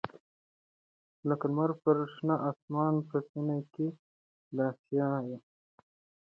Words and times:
لکه 1.27 1.45
لــــمــر 1.51 1.71
پر 1.81 1.97
شــــنه 2.13 2.35
آســــمـــان 2.49 2.95
په 3.09 3.17
ســــینـه 3.27 3.57
کـــي 3.73 3.87
د 4.55 4.57
آســــــــــیا 4.69 5.09
به 5.27 5.37